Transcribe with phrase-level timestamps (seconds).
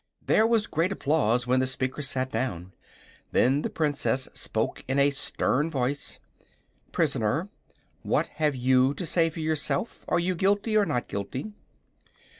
[0.25, 2.73] There was great applause when the speaker sat down.
[3.33, 6.17] Then the Princess spoke in a stern voice:
[6.91, 7.49] "Prisoner,
[8.01, 10.03] what have you to say for yourself?
[10.07, 11.53] Are you guilty, or not guilty?"